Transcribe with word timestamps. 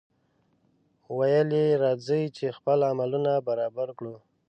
ویل 1.15 1.49
یې 1.59 1.67
راځئ! 1.83 2.23
چې 2.37 2.45
خپل 2.57 2.79
عملونه 2.91 3.31
برابر 3.47 3.89
کړو. 3.97 4.15